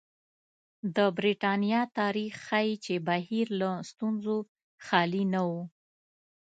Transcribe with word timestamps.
د 0.95 0.97
برېټانیا 1.17 1.81
تاریخ 1.99 2.33
ښيي 2.45 2.73
چې 2.85 2.93
بهیر 3.07 3.47
له 3.61 3.69
ستونزو 3.89 4.37
خالي 4.85 5.23
نه 5.33 5.41
و. 5.49 5.51